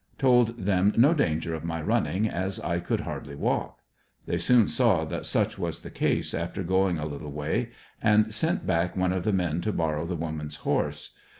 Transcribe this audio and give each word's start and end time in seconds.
Told 0.17 0.65
them 0.65 0.95
no 0.97 1.13
danger 1.13 1.53
of 1.53 1.63
my 1.63 1.79
running, 1.79 2.27
as 2.27 2.59
I 2.61 2.79
coull 2.79 3.03
hardly 3.03 3.35
walk. 3.35 3.81
They 4.25 4.39
soon 4.39 4.67
saw 4.67 5.05
that 5.05 5.27
such 5.27 5.59
was 5.59 5.81
the 5.81 5.91
case 5.91 6.33
after 6.33 6.63
going 6.63 6.97
a 6.97 7.05
little 7.05 7.31
way, 7.31 7.69
and 8.01 8.33
sent 8.33 8.65
back 8.65 8.97
one 8.97 9.13
of 9.13 9.25
the 9.25 9.31
men 9.31 9.61
to 9.61 9.71
borrow 9.71 10.07
the 10.07 10.15
woman's 10.15 10.55
horse. 10.65 11.13